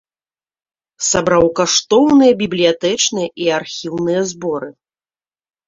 [1.09, 4.69] Сабраў каштоўныя бібліятэчныя і архіўныя зборы.